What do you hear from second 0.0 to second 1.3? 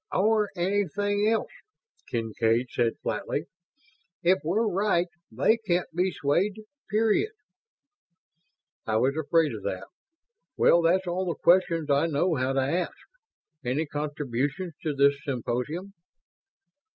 "Or anything